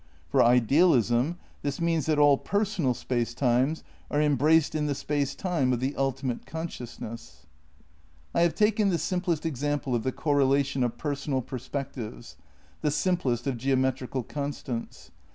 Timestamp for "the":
4.87-4.95, 5.79-5.95, 8.89-8.97, 10.01-10.11, 12.81-12.89